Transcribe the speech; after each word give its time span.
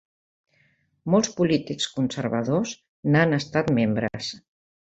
Molts 1.15 1.29
polítics 1.41 1.87
conservadors 1.99 2.75
n'han 3.17 3.41
estat 3.41 3.73
membres. 3.81 4.33